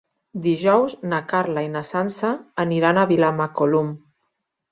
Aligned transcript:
Dijous 0.43 0.95
na 1.11 1.19
Carla 1.33 1.63
i 1.67 1.69
na 1.75 1.83
Sança 1.91 2.33
aniran 2.65 3.01
a 3.01 3.05
Vilamacolum. 3.13 3.93